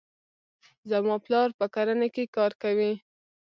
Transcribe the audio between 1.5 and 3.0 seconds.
په کرنې کې کار کوي.